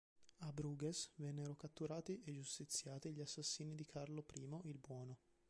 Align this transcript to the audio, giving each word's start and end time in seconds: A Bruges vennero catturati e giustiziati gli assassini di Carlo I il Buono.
A 0.39 0.51
Bruges 0.51 1.11
vennero 1.17 1.53
catturati 1.53 2.19
e 2.25 2.31
giustiziati 2.31 3.11
gli 3.11 3.21
assassini 3.21 3.75
di 3.75 3.85
Carlo 3.85 4.25
I 4.33 4.49
il 4.69 4.79
Buono. 4.79 5.19